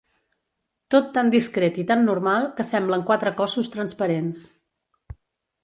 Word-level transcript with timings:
Tot 0.95 1.11
tan 1.17 1.29
discret 1.35 1.77
i 1.83 1.85
tan 1.91 2.01
normal 2.07 2.49
que 2.59 2.67
semblen 2.71 3.05
quatre 3.11 3.35
cossos 3.43 3.73
transparents. 3.77 4.43